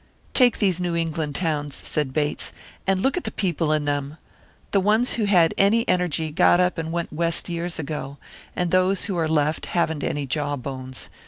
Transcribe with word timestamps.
"Take 0.33 0.57
these 0.57 0.79
New 0.79 0.95
England 0.95 1.35
towns," 1.35 1.75
said 1.75 2.11
Bates; 2.11 2.51
"and 2.87 3.03
look 3.03 3.17
at 3.17 3.23
the 3.23 3.29
people 3.29 3.71
in 3.71 3.85
them. 3.85 4.17
The 4.71 4.79
ones 4.79 5.13
who 5.13 5.25
had 5.25 5.53
any 5.59 5.87
energy 5.87 6.31
got 6.31 6.59
up 6.59 6.79
and 6.79 6.91
went 6.91 7.13
West 7.13 7.49
years 7.49 7.77
ago; 7.77 8.17
and 8.55 8.71
those 8.71 9.05
who 9.05 9.15
are 9.15 9.27
left 9.27 9.67
haven't 9.67 10.03
any 10.03 10.25
jaw 10.25 10.55
bones. 10.55 11.07